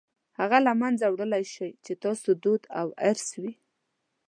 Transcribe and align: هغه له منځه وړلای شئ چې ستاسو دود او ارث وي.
هغه 0.39 0.57
له 0.65 0.73
منځه 0.81 1.05
وړلای 1.09 1.43
شئ 1.53 1.71
چې 1.85 1.91
ستاسو 1.99 2.29
دود 2.43 2.63
او 2.79 2.87
ارث 3.09 3.27
وي. 3.41 3.53